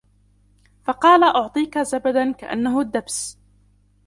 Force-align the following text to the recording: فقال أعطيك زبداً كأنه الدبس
فقال 0.83 1.23
أعطيك 1.23 1.77
زبداً 1.79 2.31
كأنه 2.31 2.79
الدبس 2.81 3.37